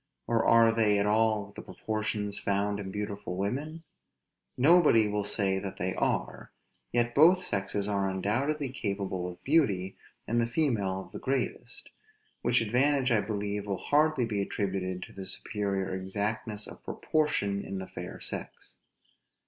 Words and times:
or 0.25 0.43
are 0.43 0.71
they 0.71 0.97
at 0.97 1.05
all 1.05 1.51
the 1.55 1.61
proportions 1.61 2.39
found 2.39 2.79
in 2.79 2.89
beautiful 2.89 3.35
women? 3.37 3.83
Nobody 4.57 5.07
will 5.07 5.23
say 5.23 5.59
that 5.59 5.77
they 5.77 5.93
are; 5.93 6.51
yet 6.91 7.13
both 7.13 7.43
sexes 7.43 7.87
are 7.87 8.09
undoubtedly 8.09 8.69
capable 8.69 9.27
of 9.27 9.43
beauty, 9.43 9.95
and 10.27 10.41
the 10.41 10.47
female 10.47 11.01
of 11.01 11.11
the 11.11 11.19
greatest; 11.19 11.91
which 12.41 12.61
advantage 12.61 13.11
I 13.11 13.21
believe 13.21 13.67
will 13.67 13.77
hardly 13.77 14.25
be 14.25 14.41
attributed 14.41 15.03
to 15.03 15.13
the 15.13 15.23
superior 15.27 15.93
exactness 15.93 16.65
of 16.65 16.83
proportion 16.83 17.63
in 17.63 17.77
the 17.77 17.85
fair 17.85 18.19
sex. 18.19 18.77